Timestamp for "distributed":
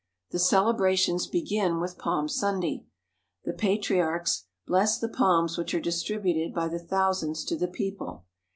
5.79-6.55